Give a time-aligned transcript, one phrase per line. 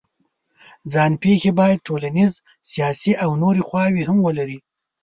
[0.93, 2.31] ځان پېښې باید ټولنیز،
[2.71, 4.57] سیاسي او نورې خواوې هم ولري.